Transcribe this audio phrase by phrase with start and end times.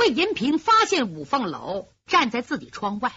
[0.00, 3.12] 魏银平发现五凤楼站在自己窗外，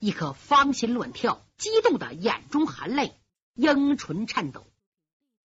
[0.00, 3.14] 一颗芳心乱跳，激动的眼中含泪，
[3.54, 4.66] 樱唇颤抖。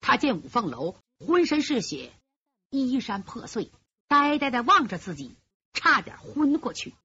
[0.00, 2.12] 他见五凤楼浑身是血，
[2.68, 3.70] 衣衫破碎，
[4.08, 5.36] 呆呆的望着自己，
[5.72, 6.96] 差点昏过去。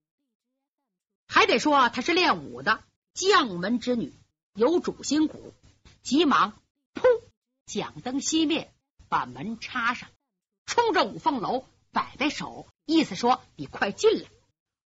[1.27, 2.83] 还得说她是练武的
[3.13, 4.11] 将门之女，
[4.55, 5.53] 有主心骨，
[6.01, 6.59] 急忙
[6.95, 7.03] 噗，
[7.67, 8.73] 将灯熄灭，
[9.07, 10.09] 把门插上，
[10.65, 12.65] 冲着五凤楼摆摆手。
[12.89, 14.27] 意思说你快进来，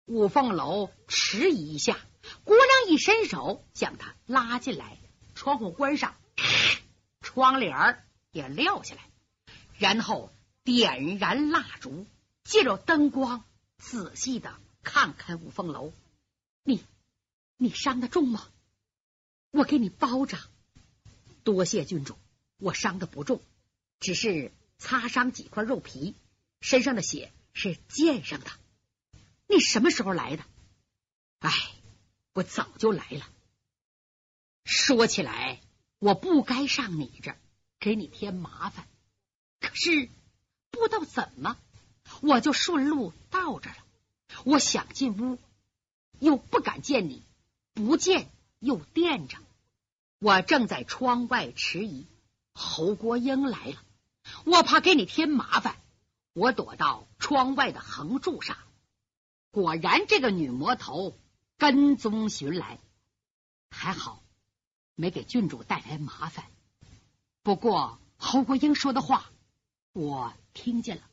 [0.06, 1.96] 五凤楼迟疑一下，
[2.44, 4.98] 姑娘一伸手将他拉进来，
[5.36, 6.16] 窗户关上，
[7.22, 9.04] 窗帘也撂下来，
[9.78, 10.32] 然后
[10.64, 12.08] 点燃蜡烛，
[12.44, 13.46] 借着灯光
[13.78, 15.94] 仔细的看看五凤楼，
[16.64, 16.84] 你
[17.58, 18.50] 你伤的重吗？
[19.52, 20.40] 我给你包扎。
[21.44, 22.18] 多谢郡主，
[22.58, 23.40] 我伤的不重，
[24.00, 26.16] 只是擦伤几块肉皮，
[26.60, 27.32] 身上的血。
[27.54, 28.52] 是剑上的，
[29.48, 30.44] 你什么时候来的？
[31.40, 31.52] 哎，
[32.34, 33.30] 我早就来了。
[34.66, 35.62] 说起来，
[36.00, 37.36] 我不该上你这
[37.80, 38.88] 给你添麻烦，
[39.60, 40.10] 可是
[40.72, 41.58] 不知道怎么，
[42.22, 43.78] 我就顺路到这了。
[44.45, 45.40] 我想进屋，
[46.20, 47.23] 又不敢见你，
[47.73, 49.38] 不见又惦着。
[50.20, 52.08] 我正在窗外迟疑，
[52.54, 53.84] 侯国英来了，
[54.45, 55.78] 我怕给你添麻烦。
[56.34, 58.58] 我躲到窗外的横柱上，
[59.52, 61.16] 果然这个女魔头
[61.59, 62.80] 跟踪寻来，
[63.70, 64.23] 还好
[64.95, 66.45] 没给郡主带来麻烦。
[67.44, 69.30] 不过侯国英说的话
[69.92, 71.04] 我听见了，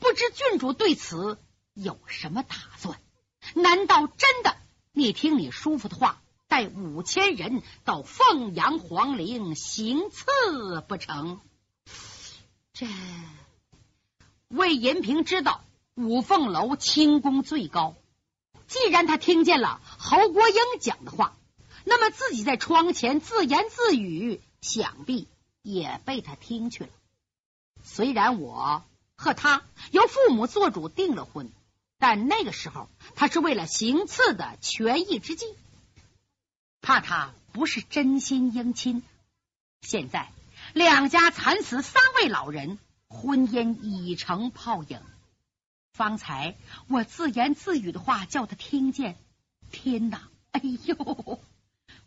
[0.00, 1.38] 不知郡主对此
[1.74, 3.00] 有什么打算？
[3.54, 4.56] 难道真的
[4.90, 11.40] 你听你叔父的话，带五千人到凤阳皇陵行刺不成？
[12.72, 12.88] 这。
[14.52, 15.64] 魏延平知道
[15.94, 17.94] 五凤楼轻功最高，
[18.68, 21.34] 既然他听见了侯国英讲的话，
[21.84, 25.26] 那么自己在窗前自言自语，想必
[25.62, 26.90] 也被他听去了。
[27.82, 28.84] 虽然我
[29.16, 31.50] 和他由父母做主订了婚，
[31.98, 35.46] 但那个时候他是为了行刺的权宜之计，
[36.82, 39.02] 怕他不是真心姻亲。
[39.80, 40.30] 现在
[40.74, 42.78] 两家惨死三位老人。
[43.12, 45.00] 婚姻已成泡影。
[45.92, 46.56] 方才
[46.88, 49.16] 我自言自语的话叫他听见，
[49.70, 50.30] 天哪！
[50.50, 51.40] 哎呦，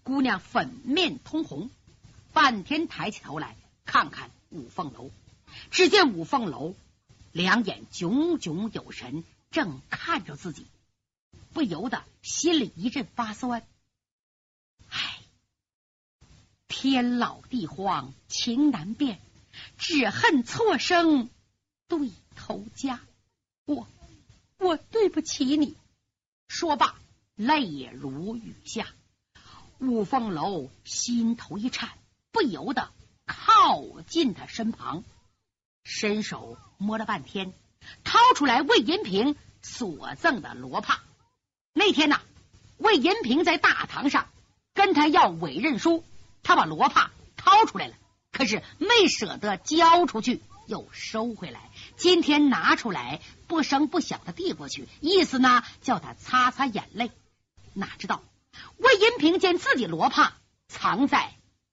[0.04, 1.70] 姑娘粉面通红，
[2.34, 3.56] 半天抬起头来
[3.86, 5.12] 看看五凤楼，
[5.72, 6.76] 只见五凤楼
[7.32, 10.66] 两眼炯炯有神，正看着自己，
[11.54, 13.66] 不由得心里一阵发酸。
[14.90, 15.20] 唉，
[16.68, 19.20] 天老地荒，情难辨。
[19.78, 21.30] 只恨错生
[21.88, 23.00] 对头家，
[23.66, 23.88] 我
[24.58, 25.76] 我对不起你。
[26.48, 26.96] 说罢，
[27.36, 28.88] 泪如雨下。
[29.80, 31.90] 五凤楼心头一颤，
[32.32, 32.92] 不由得
[33.26, 35.04] 靠近他身旁，
[35.84, 37.54] 伸手摸了半天，
[38.04, 41.04] 掏出来魏银平所赠的罗帕。
[41.74, 42.22] 那天呐，
[42.78, 44.30] 魏银平在大堂上
[44.74, 46.06] 跟他要委任书，
[46.42, 47.96] 他把罗帕掏出来了。
[48.36, 51.70] 可是没舍得交出去，又收回来。
[51.96, 57.12] 今天拿出来，不声不响的递过去，意思呢，叫他擦擦眼泪。
[57.74, 58.22] 哪知道
[58.76, 60.34] 魏银平见自己罗帕
[60.68, 61.32] 藏在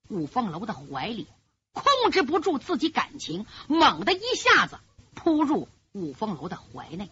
[0.09, 1.27] 五凤楼的怀里，
[1.73, 4.79] 控制不住自己感情，猛的一下子
[5.15, 7.11] 扑入五凤楼的怀内，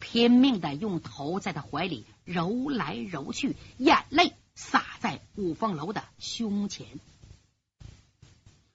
[0.00, 6.88] 拼命的用头在他怀里揉来揉去，眼泪洒在五凤楼的胸前。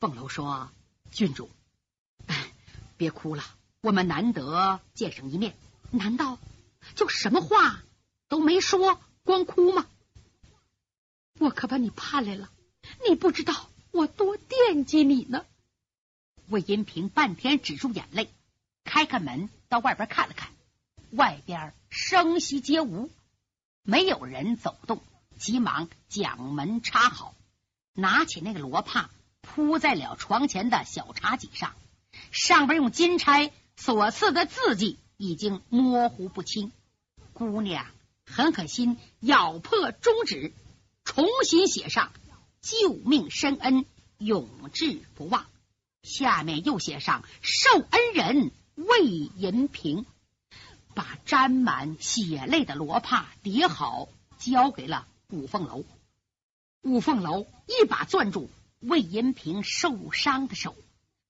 [0.05, 0.69] 凤楼说
[1.09, 1.49] ：“郡主，
[2.95, 3.43] 别哭了，
[3.81, 5.55] 我们难得见上一面，
[5.89, 6.37] 难道
[6.93, 7.81] 就什么话
[8.27, 9.87] 都没说，光哭吗？
[11.39, 12.51] 我可把你盼来了，
[13.09, 15.43] 你不知道我多惦记你呢。”
[16.49, 18.29] 魏银平半天止住眼泪，
[18.83, 20.51] 开开门到外边看了看，
[21.13, 23.09] 外边声息皆无，
[23.81, 25.01] 没有人走动，
[25.39, 27.33] 急忙将门插好，
[27.93, 29.09] 拿起那个罗帕。
[29.45, 31.73] 铺在了床前的小茶几上，
[32.31, 36.71] 上边用金钗所刺的字迹已经模糊不清。
[37.31, 37.85] 姑娘
[38.25, 40.51] 狠狠心咬破中指，
[41.03, 42.11] 重新写上
[42.59, 43.85] “救命深恩，
[44.17, 45.45] 永志不忘”。
[46.03, 50.05] 下面又写上“受恩人魏银平”，
[50.93, 55.83] 把沾满血泪的罗帕叠好，交给了五凤楼。
[56.81, 58.49] 五凤楼一把攥住。
[58.79, 60.75] 魏银平受伤的手，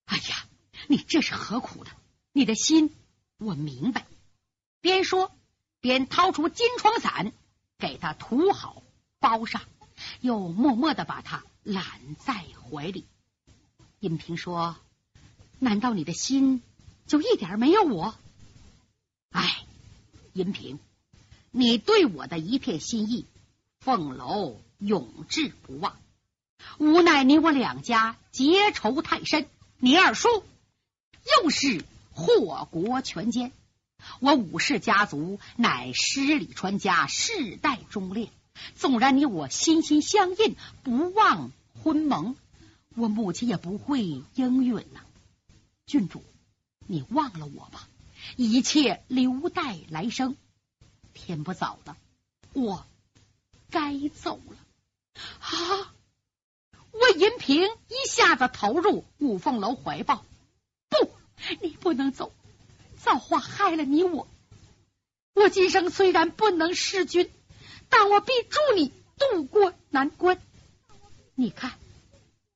[0.06, 0.48] 哎呀，
[0.88, 1.92] 你这是何苦的？
[2.32, 2.94] 你的心
[3.38, 4.06] 我明白，
[4.82, 5.32] 边说
[5.80, 7.32] 边掏出金疮伞，
[7.78, 8.84] 给他涂好
[9.20, 9.62] 包上，
[10.20, 11.86] 又默默的把他揽
[12.20, 13.06] 在怀里。
[14.00, 14.76] 银平说
[15.60, 16.62] ：“难道你的心
[17.08, 18.16] 就一点没有我？”
[19.32, 19.66] 哎，
[20.34, 20.80] 银平，
[21.52, 23.26] 你对我的一片心意，
[23.80, 25.98] 凤楼永志不忘。
[26.78, 29.48] 无奈你我两家结仇太深，
[29.78, 30.28] 你二叔
[31.42, 33.52] 又是祸国权奸，
[34.20, 38.30] 我武氏家族乃十里传家，世代忠烈。
[38.76, 41.52] 纵然你我心心相印，不忘
[41.84, 42.36] 婚盟。
[42.96, 45.02] 我母亲也不会应允呐，
[45.86, 46.24] 郡主，
[46.88, 47.90] 你忘了我吧，
[48.38, 50.38] 一切留待来生。
[51.14, 51.98] 天不早了，
[52.54, 52.86] 我
[53.70, 54.58] 该走了。
[55.40, 55.94] 啊！
[57.02, 60.26] 魏银平一下子投入五凤楼怀抱，
[60.90, 61.10] 不，
[61.62, 62.34] 你不能走，
[62.98, 64.28] 造化害了你我。
[65.34, 67.30] 我今生虽然不能弑君，
[67.90, 70.40] 但我必助你渡过难关。
[71.36, 71.74] 你看。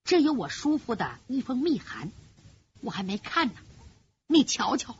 [0.05, 2.11] 这有我叔父的一封密函，
[2.81, 3.53] 我还没看呢。
[4.25, 4.95] 你瞧瞧，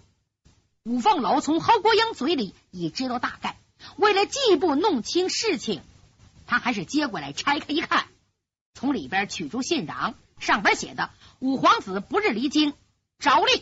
[0.83, 3.57] 五凤楼从侯国英嘴里已知道大概。
[3.95, 5.81] 为了进一步弄清事情，
[6.45, 8.05] 他还是接过来拆开一看，
[8.73, 12.73] 从里边取出信笳，上边写的：“五皇子不日离京，
[13.17, 13.61] 着令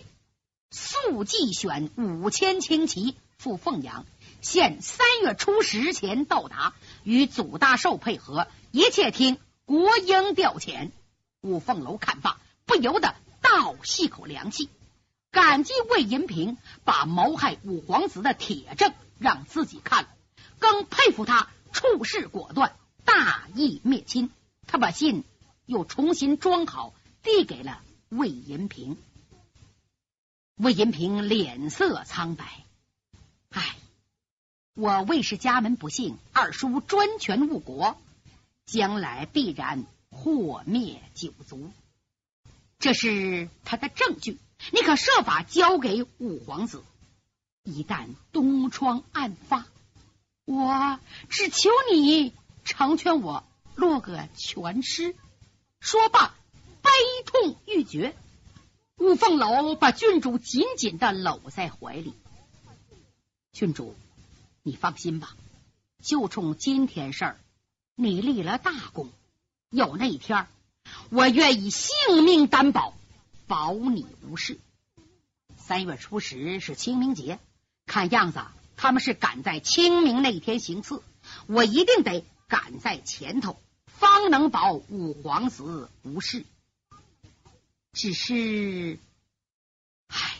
[0.69, 4.06] 速寄选五千轻骑赴凤阳，
[4.42, 10.92] 限三月初十前到达，与祖大寿配合，一切听国英调遣。”
[11.42, 14.69] 五凤楼看罢，不由得倒吸口凉气，
[15.31, 20.09] 感激魏银平把谋害五皇子的铁证让自己看了，
[20.59, 22.75] 更佩服他处事果断，
[23.06, 24.30] 大义灭亲。
[24.68, 25.24] 他把信
[25.66, 26.94] 又重新装好，
[27.24, 28.98] 递给了魏银平。
[30.56, 32.64] 魏银平脸色苍白，
[33.50, 33.75] 唉，
[34.75, 37.98] 我魏氏家门不幸，二叔专权误国，
[38.66, 39.86] 将来必然。
[40.10, 41.69] 祸灭九族，
[42.80, 44.40] 这是他的证据。
[44.72, 46.81] 你可设法交给五皇子。
[47.64, 49.68] 一旦东窗案发，
[50.46, 51.00] 我
[51.30, 52.34] 只求你
[52.64, 53.47] 成全我，
[53.78, 55.16] 落个全尸。
[55.80, 56.36] 说罢，
[56.82, 56.90] 悲
[57.26, 58.16] 痛欲绝。
[58.98, 62.16] 五凤楼把郡主紧紧的搂在怀里。
[63.52, 63.96] 郡主，
[64.64, 65.38] 你放心吧，
[66.02, 67.40] 就冲今天事儿，
[67.96, 69.12] 你立了大功。
[69.70, 70.48] 有那一天，
[71.10, 72.96] 我愿以性命担保，
[73.46, 74.60] 保你无事。
[75.56, 77.40] 三月初十是清明节，
[77.86, 78.40] 看样子
[78.76, 81.04] 他们是赶在清明那天行刺，
[81.46, 83.60] 我一定得赶在前头，
[84.00, 86.46] 方能保五皇子无事。
[87.94, 89.00] 只是，
[90.08, 90.38] 唉，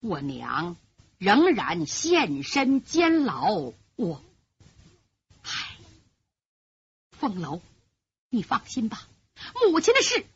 [0.00, 0.76] 我娘
[1.18, 4.22] 仍然现身监牢，我，
[5.42, 5.76] 唉，
[7.12, 7.60] 凤楼。
[8.28, 9.06] 你放心吧，
[9.70, 10.26] 母亲的事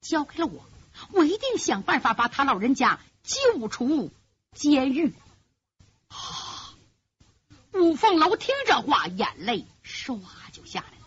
[0.00, 0.64] 交给了我，
[1.12, 4.10] 我一定想办法把他老人家救出
[4.52, 5.12] 监狱。
[6.08, 6.74] 啊！
[7.74, 10.20] 五凤楼听这话，眼泪唰
[10.52, 10.97] 就下来。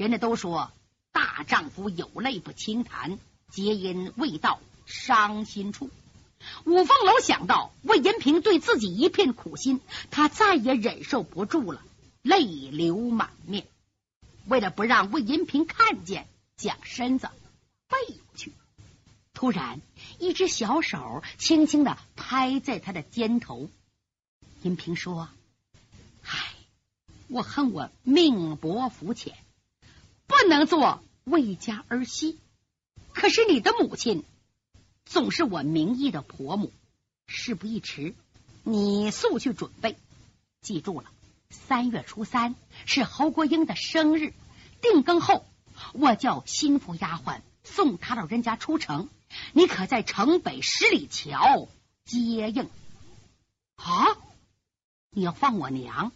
[0.00, 0.72] 人家都说
[1.12, 3.18] 大丈夫有泪不轻弹，
[3.50, 5.90] 皆因未到伤心处。
[6.64, 11.82] 五凤楼想到魏延平对自己一片苦心，他再也忍受不住了，
[12.22, 13.66] 泪流满面。
[14.46, 16.26] 为了不让魏银平看见，
[16.56, 17.28] 将身子
[17.86, 18.54] 背过去。
[19.34, 19.82] 突然，
[20.18, 23.68] 一只小手轻轻的拍在他的肩头。
[24.62, 25.28] 银平说
[26.24, 26.54] ：“唉，
[27.28, 29.36] 我恨我命薄福浅，
[30.50, 32.38] 能做魏家儿媳。
[33.14, 34.24] 可是你的母亲
[35.06, 36.72] 总是我名义的婆母。
[37.26, 38.14] 事不宜迟，
[38.64, 39.96] 你速去准备。
[40.60, 41.10] 记住了。”
[41.52, 42.54] 三月初三
[42.86, 44.32] 是侯国英的生日，
[44.80, 45.44] 定更后，
[45.94, 49.08] 我叫心腹丫鬟送他老人家出城，
[49.52, 51.66] 你可在城北十里桥
[52.04, 52.70] 接应。
[53.74, 54.16] 啊！
[55.10, 56.12] 你要放我娘？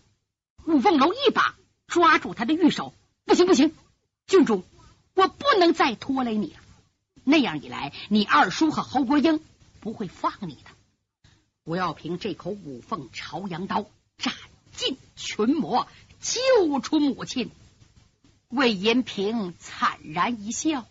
[0.67, 1.57] 五凤楼一把
[1.89, 3.75] 抓住他的玉手，不行不行，
[4.27, 4.65] 郡主，
[5.15, 6.61] 我不能再拖累你了。
[7.25, 9.41] 那样一来，你二叔和侯国英
[9.81, 10.71] 不会放你的。
[11.65, 13.87] 我要凭这口五凤朝阳刀
[14.19, 14.35] 斩。
[14.73, 15.87] 尽群魔，
[16.21, 17.53] 救出母亲。
[18.49, 20.85] 魏延平惨然一笑：“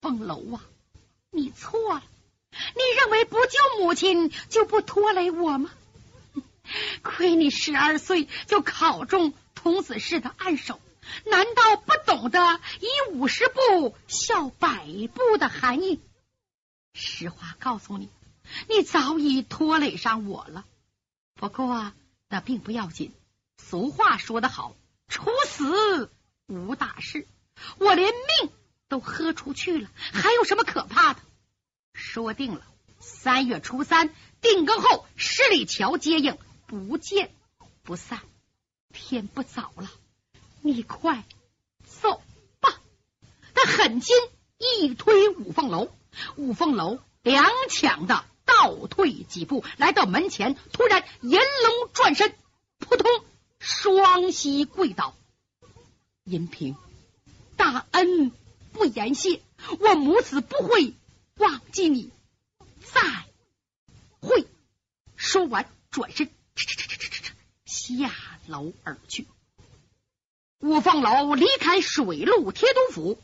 [0.00, 0.62] 凤楼啊，
[1.32, 2.04] 你错了。
[2.52, 5.70] 你认为不救母亲就不拖累我吗？
[7.02, 10.80] 亏你十二岁就考中童子试的暗手，
[11.24, 16.00] 难道不懂得以五十步笑百步的含义？
[16.92, 18.08] 实话告诉你，
[18.68, 20.64] 你早已拖累上我了。
[21.34, 21.92] 不过，
[22.28, 23.12] 那并不要紧。
[23.58, 24.74] 俗话说得好，
[25.08, 26.10] 处死
[26.46, 27.26] 无大事。
[27.78, 28.52] 我连命
[28.88, 31.20] 都喝出去了，还有什么可怕的？
[31.92, 32.66] 说定了，
[33.00, 37.30] 三月初三定更后，十里桥接应，不见
[37.82, 38.20] 不散。
[38.92, 39.90] 天不早了，
[40.66, 41.24] 你快
[41.84, 42.20] 走
[42.60, 42.80] 吧。
[43.54, 44.16] 他狠心
[44.58, 45.90] 一推五凤楼，
[46.36, 52.34] 五凤楼踉跄的倒退几步，来到门前，突然银龙转身，
[52.78, 53.10] 扑通，
[53.58, 55.14] 双膝跪倒。
[56.24, 56.76] 银平，
[57.56, 58.32] 大恩
[58.72, 59.40] 不言谢，
[59.78, 60.94] 我母子不会
[61.36, 62.10] 忘记你。
[62.80, 63.00] 再
[64.20, 64.46] 会。
[65.14, 66.28] 说完，转身，
[67.64, 68.12] 下
[68.46, 69.26] 楼而去。
[70.60, 73.22] 五凤楼离开水陆铁都府，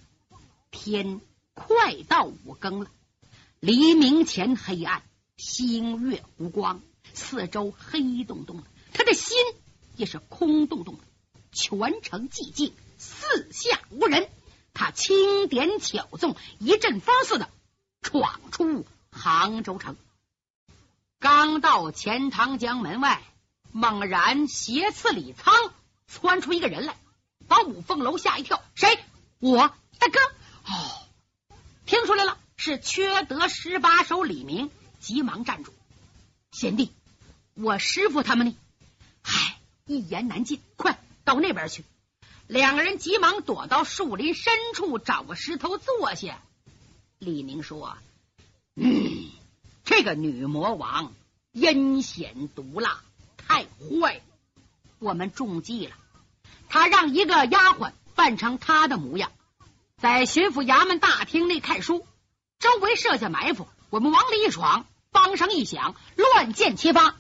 [0.71, 1.21] 天
[1.55, 2.91] 快到五更了。
[3.59, 5.03] 黎明前黑暗，
[5.37, 6.83] 星月无光，
[7.15, 9.37] 四周黑洞洞的，他的心
[9.97, 11.01] 也是空洞洞的。
[11.53, 14.29] 全城寂静，四下无人。
[14.75, 17.49] 他轻点巧纵，一阵风似的
[18.03, 19.97] 闯出杭州城。
[21.19, 23.23] 刚到钱塘江门外。
[23.75, 25.55] 猛然斜刺里仓
[26.07, 26.95] 窜出一个人来，
[27.53, 28.63] 把五凤楼吓一跳。
[28.75, 28.99] 谁？
[29.39, 29.59] 我
[29.99, 30.19] 大哥。
[30.65, 31.55] 哦，
[31.85, 35.75] 听出来了，是缺德十八手李明，急忙站住。
[36.51, 36.91] 贤弟，
[37.53, 38.57] 我师傅他们呢？
[39.21, 40.63] 唉，一言难尽。
[40.77, 41.85] 快到那边去。
[42.47, 46.43] 两个人急忙躲到树林深处，找个石头坐下。
[47.19, 47.99] 李明说
[48.77, 49.31] ：“嗯，
[49.85, 51.13] 这个女魔王
[51.53, 53.03] 阴险毒辣。”
[53.37, 54.23] 太坏，
[54.99, 55.97] 我们中计了。
[56.73, 59.31] 他让一个丫鬟扮成他的模样，
[59.99, 62.07] 在巡抚衙门大厅内看书，
[62.59, 63.69] 周围设下埋伏。
[63.91, 67.15] 我们往里一闯，梆声一响，乱箭齐发。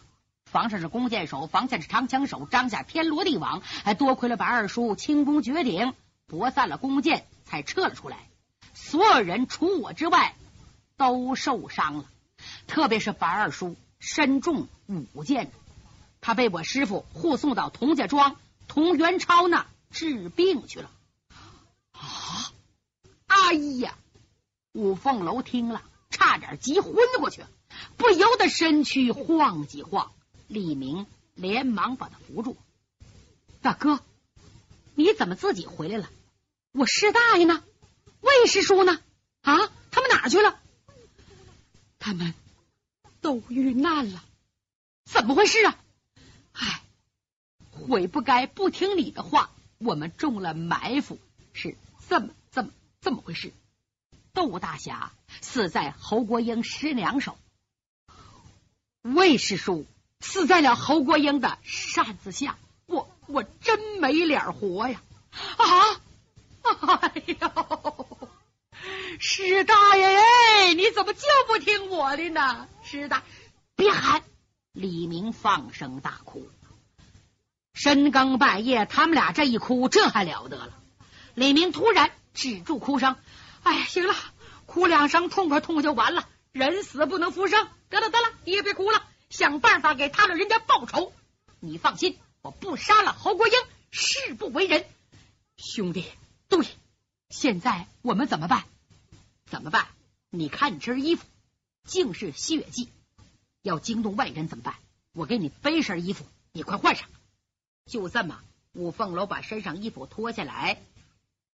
[0.47, 3.61] 房上是弓箭手，房下是长枪手，张下天罗地网。
[3.85, 5.93] 还多亏了白二叔轻功绝顶，
[6.27, 8.31] 拨散了弓箭，才撤了出来。
[8.73, 10.35] 所有人除我之外
[10.97, 12.05] 都受伤了，
[12.67, 15.53] 特别是白二叔身中五箭。
[16.23, 18.37] 他被我师傅护送到童家庄
[18.73, 20.91] 童元超那治病去了。
[21.93, 22.51] 啊！
[23.27, 23.99] 哎呀！
[24.73, 27.45] 五凤楼听了，差点急昏过去，
[27.99, 30.11] 不由得身躯晃几晃。
[30.47, 32.57] 李明连忙把他扶住。
[33.61, 34.01] 大哥，
[34.95, 36.09] 你怎么自己回来了？
[36.73, 37.63] 我师大爷呢？
[38.23, 38.99] 魏师叔呢？
[39.43, 39.71] 啊？
[39.91, 40.59] 他们哪去了？
[41.99, 42.33] 他们
[43.21, 44.25] 都遇难了。
[45.05, 45.79] 怎么回事啊？
[46.53, 46.82] 唉，
[47.83, 51.19] 悔不该不听你的话，我们中了埋伏，
[51.53, 51.77] 是
[52.09, 52.71] 这么这么
[53.01, 53.53] 这么回事。
[54.33, 57.37] 窦大侠死在侯国英师娘手，
[59.03, 59.87] 魏师叔
[60.21, 65.03] 死在了侯国英的扇子下，我我真没脸活呀！
[65.59, 66.01] 啊，
[67.03, 68.07] 哎呦，
[69.19, 72.69] 师大爷，你怎么就不听我的呢？
[72.83, 73.23] 师大，
[73.77, 74.23] 别喊。
[74.73, 76.49] 李明放声大哭，
[77.83, 80.73] 深更半夜，他们俩这一哭，这还了得了？
[81.35, 83.17] 李明突然止住哭声，
[83.65, 84.15] 哎，行了，
[84.67, 86.29] 哭两声，痛快痛快就完了。
[86.53, 91.13] 人死不能复生，得了得了，你也别哭了，想办法给他们人家报仇。
[91.59, 93.55] 你放心，我不杀了侯国英，
[93.91, 94.85] 誓不为人。
[95.57, 96.05] 兄弟，
[96.49, 96.65] 对，
[97.31, 98.63] 现在我们怎么办？
[99.47, 99.89] 怎么办？
[100.31, 101.25] 你看你这身衣服，
[101.85, 102.91] 尽是血迹。
[103.61, 104.77] 要惊动外人怎么办？
[105.13, 107.09] 我给你背身衣服，你快换上。
[107.87, 108.41] 就这么，
[108.73, 110.81] 五凤楼把身上衣服脱下来，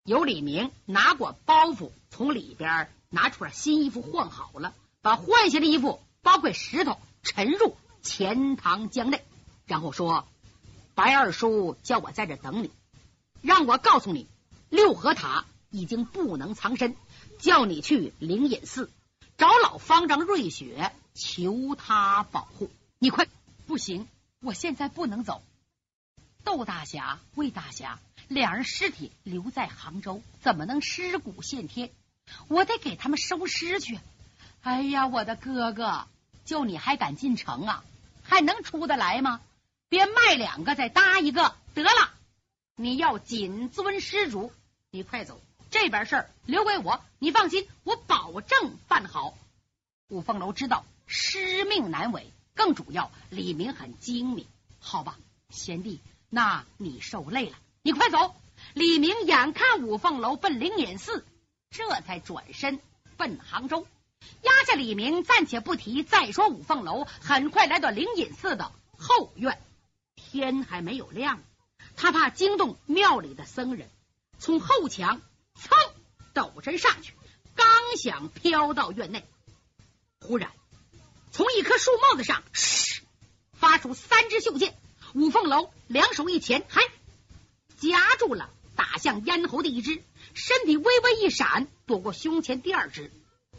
[0.03, 9.23] 由李明拿过包袱，从里边拿出了新衣服换好了，把换下的衣服包块石头沉入钱塘江内，
[9.65, 10.27] 然后说
[10.95, 12.71] ：“白二叔叫我在这等你，
[13.41, 14.27] 让我告诉你，
[14.69, 16.95] 六合塔已经不能藏身，
[17.39, 18.89] 叫你去灵隐寺
[19.37, 23.27] 找老方丈瑞雪。”求他保护你，快
[23.67, 24.07] 不行！
[24.39, 25.43] 我现在不能走。
[26.43, 31.91] 窦大侠、魏大侠两人尸体留在杭州，怎么能尸骨现天？
[32.47, 33.99] 我得给他们收尸去。
[34.61, 36.07] 哎呀，我的哥哥，
[36.45, 37.83] 就你还敢进城啊？
[38.23, 39.41] 还能出得来吗？
[39.87, 42.11] 别卖两个再搭一个得了。
[42.75, 44.51] 你要谨遵施主，
[44.91, 45.41] 你快走。
[45.71, 49.35] 这边事儿留给我，你放心，我保证办好。
[50.07, 50.85] 五凤楼知道。
[51.11, 54.45] 师命难违，更主要，李明很精明，
[54.79, 55.17] 好吧，
[55.49, 58.35] 贤弟，那你受累了，你快走。
[58.73, 61.25] 李明眼看五凤楼奔灵隐寺，
[61.69, 62.79] 这才转身
[63.17, 63.87] 奔杭州，
[64.43, 66.03] 压下李明暂且不提。
[66.03, 69.61] 再说五凤楼很快来到灵隐寺的后院，
[70.15, 71.41] 天还没有亮，
[71.95, 73.89] 他怕惊动庙里的僧人，
[74.37, 75.21] 从后墙
[75.55, 75.75] 噌
[76.33, 77.13] 抖身上去，
[77.55, 77.65] 刚
[77.97, 79.25] 想飘到院内，
[80.19, 80.51] 忽然
[81.31, 83.01] 从一棵树帽子上嘘
[83.53, 84.77] 发出三支袖箭，
[85.13, 86.81] 五凤楼两手一前，嗨，
[87.79, 90.03] 夹住了打向咽喉的一只，
[90.35, 93.11] 身体微微一闪，躲过胸前第二只，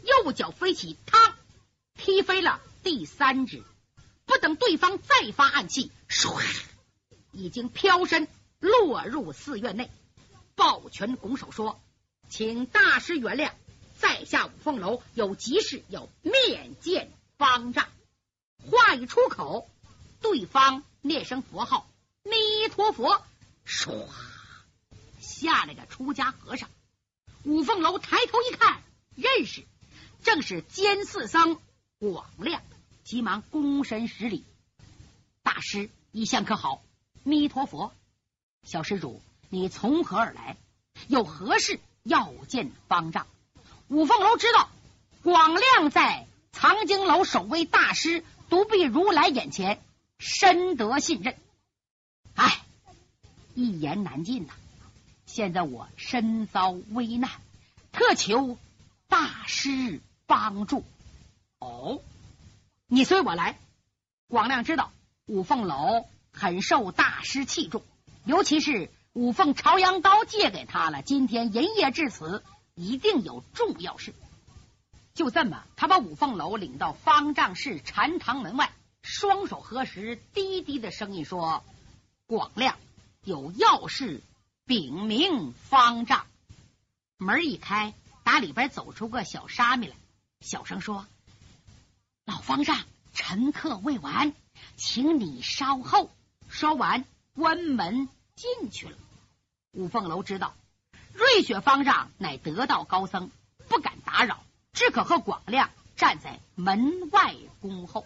[0.03, 1.33] 右脚飞起，嘡，
[1.95, 3.63] 踢飞了第三只。
[4.25, 6.41] 不等对方再发暗器，唰，
[7.33, 8.29] 已经飘身
[8.59, 9.91] 落入寺院内，
[10.55, 11.81] 抱拳拱手说
[12.29, 13.51] ：“请大师原谅，
[13.97, 17.89] 在下五凤楼有急事要面见方丈。”
[18.71, 19.67] 话一出口，
[20.21, 21.87] 对方念声佛号
[22.23, 23.23] “弥陀佛”，
[23.65, 24.07] 唰，
[25.19, 26.69] 下来个出家和尚。
[27.43, 28.81] 五凤楼抬头一看，
[29.15, 29.65] 认识，
[30.23, 31.59] 正是监寺僧
[31.97, 32.61] 广亮。
[33.03, 34.45] 急忙躬身施礼，
[35.41, 36.83] 大师一向可好？
[37.23, 37.91] 弥陀佛，
[38.63, 40.55] 小施主，你从何而来？
[41.07, 43.25] 有何事要见方丈？
[43.87, 44.69] 五凤楼知道
[45.23, 49.83] 广亮在藏经楼守卫大师独臂如来眼前，
[50.21, 51.35] 深得信任。
[52.35, 52.61] 哎，
[53.55, 54.53] 一言难尽呐！
[55.25, 57.31] 现在我身遭危难，
[57.91, 58.57] 特求
[59.07, 60.85] 大师帮助。
[61.57, 62.01] 哦。
[62.85, 63.57] 你随我来。
[64.27, 64.91] 广亮知道
[65.25, 67.83] 五凤楼很受大师器重，
[68.23, 72.43] 尤其是五凤朝阳刀借给他了，今天营业至此，
[72.75, 74.13] 一定有重要事。
[75.13, 78.71] 就这么，他把五凤楼领到方丈室禅堂门外，
[79.01, 81.63] 双手合十，低低的声音说
[82.27, 82.77] ：“广亮
[83.23, 84.21] 有要事
[84.65, 86.25] 禀明方丈。”
[87.17, 87.93] 门一开，
[88.23, 89.95] 打里边走出个小沙弥来，
[90.39, 91.05] 小声说。
[92.25, 92.79] 老方丈，
[93.13, 94.33] 陈客未完，
[94.77, 96.09] 请你稍后。
[96.49, 98.97] 说完，关门进去了。
[99.71, 100.53] 五凤楼知道
[101.13, 103.31] 瑞雪方丈乃得道高僧，
[103.67, 108.05] 不敢打扰，只可和广亮站在门外恭候。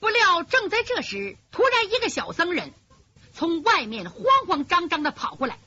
[0.00, 2.72] 不料正在这时，突然一个小僧人
[3.32, 5.58] 从外面慌慌张张的跑过来，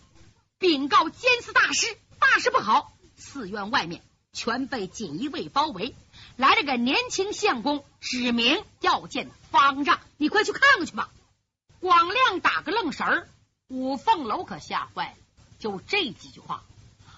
[0.59, 5.95] 禀告监寺大师：大事不好，寺院外面全被锦衣卫包围。
[6.35, 11.09] 来了个年轻相公，指名要见方丈，你快去看看去吧。
[11.79, 13.29] 广亮打个愣神儿，
[13.67, 15.17] 五凤楼可吓坏了。
[15.59, 16.63] 就这几句话，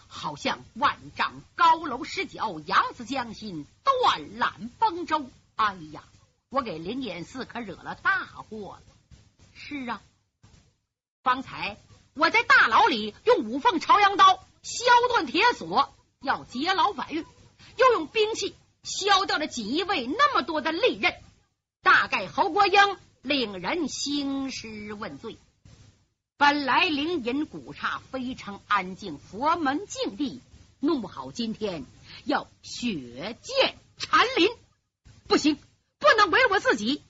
[0.08, 5.30] 好像万丈高楼失脚，扬子江心，断缆崩舟。
[5.56, 6.04] 哎呀，
[6.50, 8.96] 我给灵隐寺可惹了大祸了。
[9.54, 10.02] 是啊，
[11.24, 11.78] 方才
[12.14, 17.26] 我在大牢里用五凤朝阳刀削断铁锁，要劫牢反狱，
[17.78, 18.56] 又用兵器。
[18.82, 21.14] 削掉了锦衣卫那么多的利刃，
[21.84, 25.38] 大概侯国英令人兴师问罪。
[26.38, 30.42] 本来灵隐古刹非常安静，佛门净地，
[30.80, 31.86] 弄不好今天
[32.24, 34.50] 要血溅禅林，
[35.28, 35.60] 不行，
[36.10, 37.04] 不能为我自己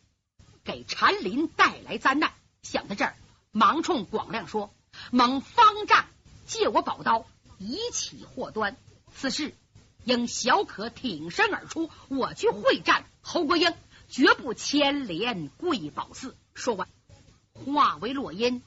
[0.66, 2.34] 给禅林带来灾难。
[2.64, 3.16] 想到这儿，
[3.52, 4.74] 忙冲广亮说
[5.10, 6.06] ：“蒙方丈
[6.46, 7.26] 借我宝刀，
[7.60, 8.76] 以起祸端，
[9.16, 9.56] 此事。”
[10.04, 13.74] 应小可挺身而出，我去会战侯国英，
[14.10, 16.36] 绝不牵连贵宝寺。
[16.54, 16.90] 说完，
[17.54, 18.62] 化为落音，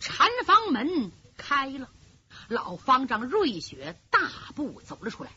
[0.00, 1.90] 禅房门开了，
[2.48, 5.30] 老方丈瑞雪大步走了出来。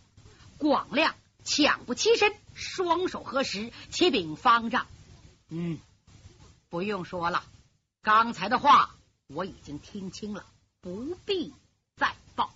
[0.57, 4.87] 广亮抢不起身，双手合十，启禀方丈
[5.47, 5.79] ：“嗯，
[6.69, 7.43] 不用说了，
[8.01, 8.95] 刚才的话
[9.27, 10.45] 我已经听清了，
[10.81, 11.53] 不必
[11.95, 12.53] 再报。”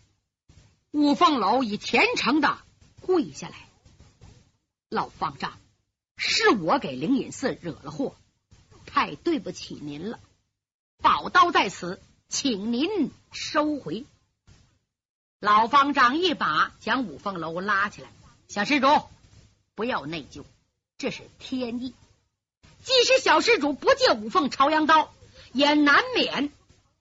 [0.92, 2.58] 五凤楼以虔诚的
[3.02, 3.70] 跪下来，
[4.90, 5.54] 老方丈，
[6.18, 8.16] 是我给灵隐寺惹了祸，
[8.88, 10.20] 太对不起您了。
[10.98, 14.06] 宝刀在此，请您收回。
[15.40, 18.12] 老方丈一把将五凤楼拉起来，
[18.50, 18.88] 小施主
[19.76, 20.44] 不要内疚，
[20.98, 21.94] 这是天意。
[22.84, 25.14] 即使小施主不借五凤朝阳刀，
[25.54, 26.52] 也难免。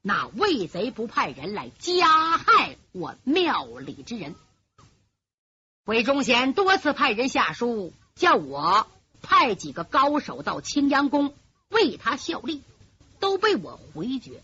[0.03, 4.35] 那魏贼不派人来加害我庙里之人，
[5.87, 8.87] 韦忠贤多次派人下书，叫我
[9.23, 11.35] 派几个高手到青阳宫
[11.71, 12.63] 为他效力，
[13.21, 14.43] 都被我回绝。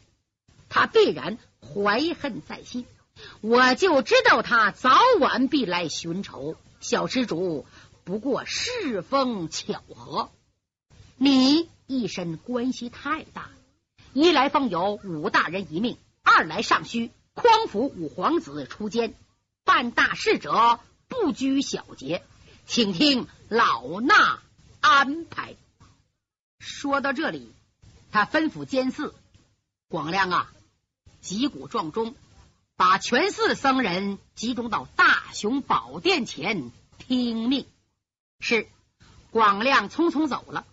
[0.71, 2.87] 他必然怀恨在心，
[3.43, 6.57] 我就知道他早晚必来寻仇。
[6.85, 7.65] 小施主
[8.05, 10.31] 不过世风巧合，
[11.17, 13.49] 你一身关系太大。
[14.13, 19.15] 一来奉有武大人一命，二来尚需匡扶五皇子出监，
[19.65, 22.23] 办大事者不拘小节，
[22.67, 24.41] 请听老衲
[24.83, 25.57] 安排。
[26.59, 27.55] 说到这里，
[28.13, 29.15] 他吩咐监寺
[29.89, 30.53] 广亮啊，
[31.23, 32.15] 击鼓撞钟，
[32.77, 37.67] 把全寺僧人集中到大雄宝殿前听命。
[38.41, 38.69] 是
[39.31, 40.67] 广亮匆匆走了，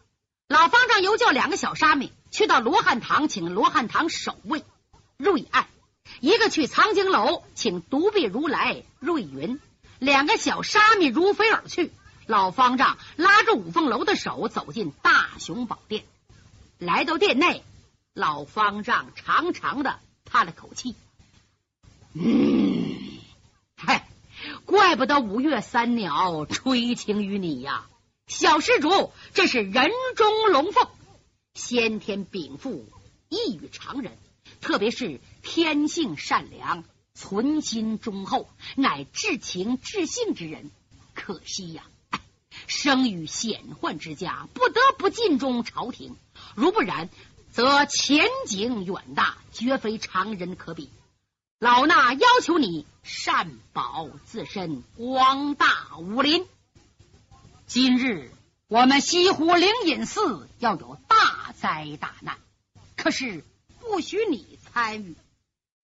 [0.47, 4.63] 老方丈又叫两个小沙弥去到罗汉堂，请罗汉堂守卫
[5.17, 5.67] 瑞爱；
[6.19, 9.59] 一个去藏经楼，请独臂如来瑞云。
[9.99, 11.91] 两个小沙弥如飞而去。
[12.27, 16.05] 老方丈拉着五凤楼的手走进大雄宝殿，
[16.77, 17.63] 来到殿内，
[18.13, 20.95] 老方丈长长的叹了口气
[22.13, 22.97] ：“嗯，
[23.77, 24.07] 嗨，
[24.65, 27.87] 怪不得五岳三鸟垂青于你呀，
[28.27, 30.87] 小施主，这是人中龙凤，
[31.53, 32.85] 先天禀赋
[33.29, 34.17] 异于常人，
[34.59, 40.69] 特别是天性善良、存心忠厚，乃至情至性之人。
[41.13, 41.83] 可惜呀。”
[42.67, 46.15] 生于显宦之家，不得不尽忠朝廷。
[46.55, 47.09] 如不然，
[47.51, 50.89] 则前景远大，绝非常人可比。
[51.61, 56.47] 老衲要求你善保自身，光大武林。
[57.67, 58.31] 今日
[58.67, 62.39] 我们西湖灵隐寺要有大灾大难，
[62.97, 63.43] 可是
[63.79, 65.15] 不许你参与，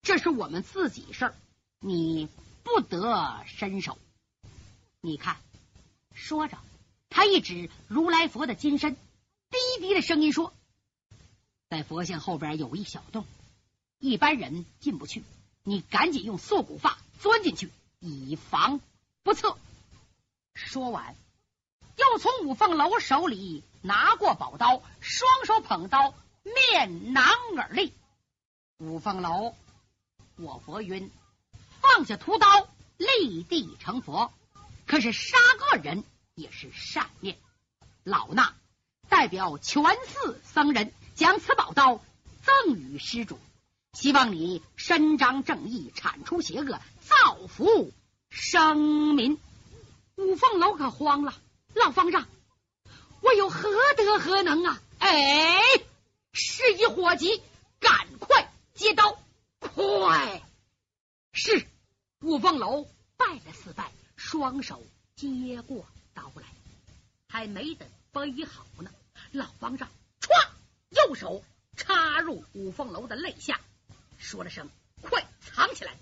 [0.01, 1.35] 这是我们自己事儿，
[1.79, 2.27] 你
[2.63, 3.99] 不得伸手。
[4.99, 5.37] 你看，
[6.15, 6.57] 说着。
[7.07, 10.55] 他一指如来佛的金身，低低的声音说
[11.69, 13.27] ：“在佛像后边有一小洞，
[13.99, 15.21] 一般人进不去。
[15.67, 18.79] 你赶紧用缩骨发钻进去，以防
[19.23, 19.57] 不测。”
[20.55, 21.15] 说完，
[21.97, 27.25] 又从五凤楼手里拿过宝刀，双手捧刀，面囊
[27.57, 27.93] 而立。
[28.77, 29.53] 五凤楼，
[30.37, 31.11] 我佛云，
[31.81, 34.31] 放下屠刀，立地成佛。
[34.85, 36.03] 可是杀个人。
[36.39, 37.35] 也是善念，
[38.03, 38.51] 老衲
[39.09, 41.99] 代表全寺僧人将此宝刀
[42.43, 43.39] 赠与施主，
[43.99, 47.91] 希望你伸张正义，铲除邪恶，造福
[48.29, 49.39] 生民。
[50.17, 51.33] 五凤楼可慌了，
[51.73, 52.27] 老方丈，
[53.21, 54.79] 我有何德何能啊？
[54.99, 55.59] 哎，
[56.31, 57.41] 事已火急，
[57.79, 59.17] 赶快接刀，
[59.59, 60.43] 快！
[61.33, 61.65] 是
[62.21, 65.87] 五凤楼拜了四拜，双手接过。
[66.13, 66.43] 刀来，
[67.27, 68.91] 还没等背好呢，
[69.31, 69.89] 老方丈
[70.21, 70.49] 歘，
[70.89, 71.43] 右手
[71.75, 73.59] 插入五凤楼的肋下，
[74.17, 74.69] 说了声
[75.01, 75.93] “快藏起来”，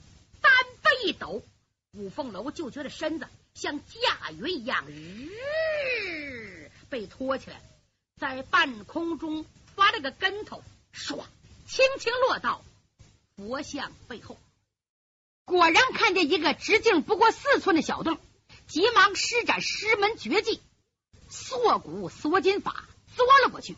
[0.42, 0.52] 单
[0.82, 1.44] 背一抖，
[1.92, 7.62] 五凤楼就觉得身子像驾云一样，日被拖起来，
[8.18, 11.24] 在半空中翻了个跟头，唰，
[11.68, 12.64] 轻轻落到
[13.36, 14.38] 佛像背后，
[15.44, 18.18] 果然看见一个直径不过四寸的小洞。
[18.68, 20.60] 急忙施展师门绝技，
[21.30, 23.78] 缩骨缩金法，缩了过去。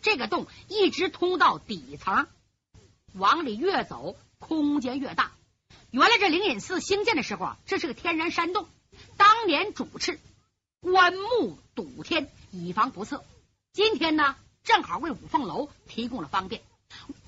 [0.00, 2.26] 这个洞一直通到底层，
[3.14, 5.32] 往里越走，空间越大。
[5.90, 8.68] 原来这灵隐寺兴建的时候啊，这是个天然山洞。
[9.16, 10.20] 当年主持
[10.80, 13.24] 棺木堵天，以防不测。
[13.72, 16.62] 今天呢，正好为五凤楼提供了方便。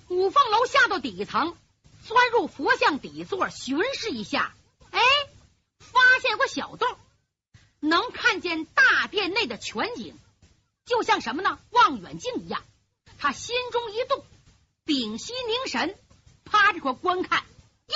[0.08, 1.56] 五凤楼下到底层，
[2.04, 4.54] 钻入佛像底座，巡视一下。
[4.90, 5.00] 哎。
[5.78, 6.88] 发现有个小洞，
[7.80, 10.18] 能看见大殿内的全景，
[10.84, 11.58] 就像什么呢？
[11.70, 12.62] 望远镜一样。
[13.18, 14.24] 他心中一动，
[14.86, 15.98] 屏息凝神，
[16.44, 17.42] 趴着块观看。
[17.88, 17.94] 哟，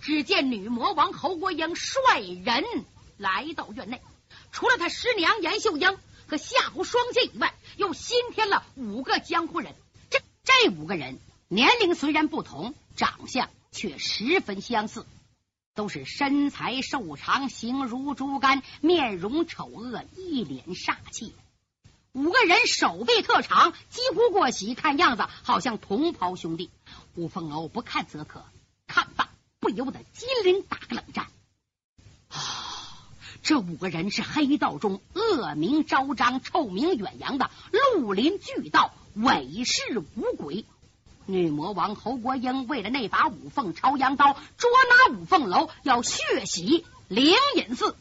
[0.00, 2.64] 只见女魔王侯国英率人
[3.18, 4.00] 来到院内，
[4.50, 9.74] 除了他师娘严秀英和夏侯双剑以外，又新添了五个江湖人。
[10.08, 15.04] 这这五个人年龄虽然不同，长相却十分相似。
[15.74, 21.34] 都是身材瘦长，形如竹竿，面容丑恶，一脸煞气。
[22.14, 26.70] 五个人手臂特长，几乎过膝，看样子好像同袍兄弟。
[27.16, 28.44] 吴凤楼不看则可，
[28.86, 31.26] 看罢不由得金鳞打个冷战。
[33.42, 40.64] 这五个人是黑道中恶名昭彰、臭名远扬的绿林巨盗，伪世五鬼。
[41.26, 44.70] 女魔王侯国英为了那把五凤朝阳刀，捉
[45.10, 47.96] 拿五凤楼，要血洗灵隐寺。